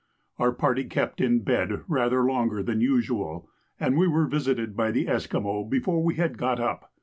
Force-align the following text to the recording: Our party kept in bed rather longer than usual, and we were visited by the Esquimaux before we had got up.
Our 0.39 0.51
party 0.51 0.85
kept 0.85 1.21
in 1.21 1.41
bed 1.43 1.83
rather 1.87 2.23
longer 2.23 2.63
than 2.63 2.81
usual, 2.81 3.47
and 3.79 3.95
we 3.99 4.07
were 4.07 4.25
visited 4.25 4.75
by 4.75 4.89
the 4.89 5.07
Esquimaux 5.07 5.65
before 5.65 6.01
we 6.03 6.15
had 6.15 6.39
got 6.39 6.59
up. 6.59 6.91